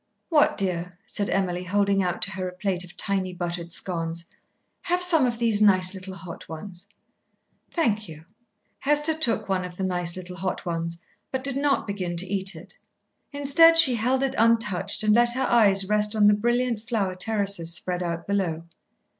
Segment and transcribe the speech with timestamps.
[0.29, 4.25] "What, dear?" said Emily, holding out to her a plate of tiny buttered scones.
[4.81, 6.87] "Have some of these nice, little hot ones."
[7.69, 8.23] "Thank you."
[8.79, 10.97] Hester took one of the nice, little hot ones,
[11.31, 12.75] but did not begin to eat it.
[13.31, 17.71] Instead, she held it untouched and let her eyes rest on the brilliant flower terraces
[17.75, 18.63] spread out below.